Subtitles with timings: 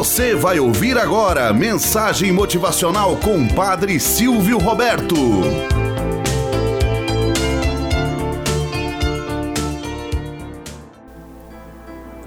[0.00, 5.14] Você vai ouvir agora mensagem motivacional com Padre Silvio Roberto.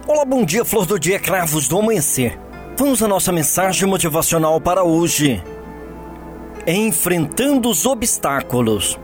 [0.07, 2.39] Olá, bom dia, flor do dia, cravos do amanhecer.
[2.77, 5.43] Vamos à nossa mensagem motivacional para hoje.
[6.67, 8.99] Enfrentando os obstáculos.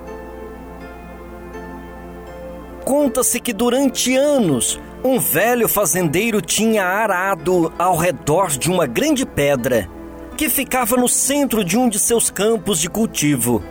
[2.85, 9.89] Conta-se que durante anos um velho fazendeiro tinha arado ao redor de uma grande pedra
[10.35, 13.63] que ficava no centro de um de seus campos de cultivo.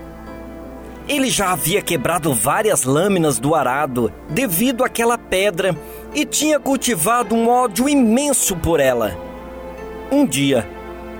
[1.06, 5.77] Ele já havia quebrado várias lâminas do arado devido àquela pedra
[6.14, 9.16] e tinha cultivado um ódio imenso por ela.
[10.10, 10.69] Um dia,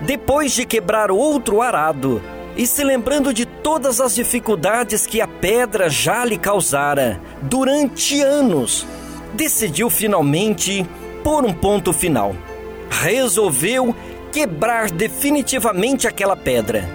[0.02, 2.23] depois de quebrar outro arado
[2.57, 8.87] e se lembrando de todas as dificuldades que a pedra já lhe causara durante anos,
[9.34, 10.87] decidiu finalmente
[11.23, 12.34] pôr um ponto final.
[12.91, 13.95] Resolveu
[14.32, 16.88] quebrar definitivamente aquela pedra.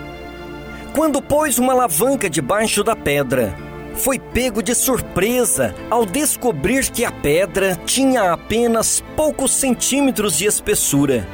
[0.95, 3.55] Quando pôs uma alavanca debaixo da pedra,
[3.95, 11.27] foi pego de surpresa ao descobrir que a pedra tinha apenas poucos centímetros de espessura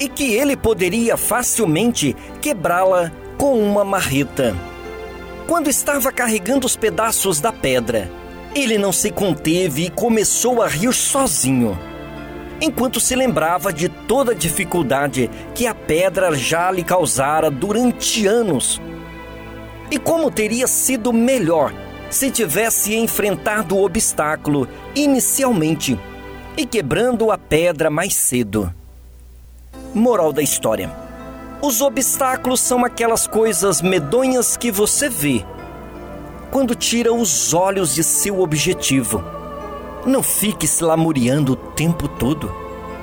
[0.00, 4.56] e que ele poderia facilmente quebrá-la com uma marreta.
[5.46, 8.10] Quando estava carregando os pedaços da pedra,
[8.54, 11.78] ele não se conteve e começou a rir sozinho,
[12.60, 18.80] enquanto se lembrava de toda a dificuldade que a pedra já lhe causara durante anos.
[19.90, 21.72] E como teria sido melhor
[22.10, 25.98] se tivesse enfrentado o obstáculo inicialmente
[26.56, 28.72] e quebrando a pedra mais cedo.
[29.94, 30.90] Moral da história:
[31.62, 35.44] Os obstáculos são aquelas coisas medonhas que você vê
[36.50, 39.22] quando tira os olhos de seu objetivo.
[40.04, 42.52] Não fique se lamuriando o tempo todo.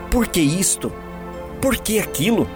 [0.09, 0.91] Por que isto?
[1.61, 2.47] Por que aquilo?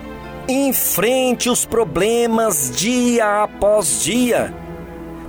[0.48, 4.54] Enfrente os problemas dia após dia.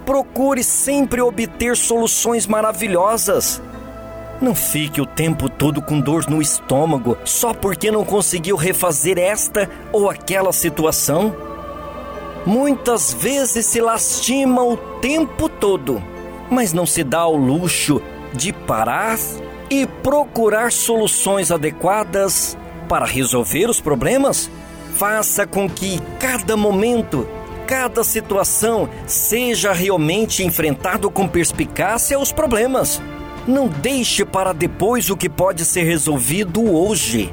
[0.05, 3.63] Procure sempre obter soluções maravilhosas.
[4.41, 9.71] Não fique o tempo todo com dor no estômago só porque não conseguiu refazer esta
[9.93, 11.52] ou aquela situação
[12.47, 16.03] muitas vezes se lastima o tempo todo,
[16.51, 18.01] mas não se dá ao luxo
[18.33, 19.19] de parar
[19.71, 22.57] e procurar soluções adequadas
[22.89, 24.51] para resolver os problemas?
[24.97, 27.27] Faça com que cada momento,
[27.67, 33.01] cada situação seja realmente enfrentado com perspicácia os problemas.
[33.47, 37.33] Não deixe para depois o que pode ser resolvido hoje.